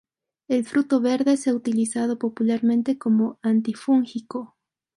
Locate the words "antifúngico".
3.43-4.57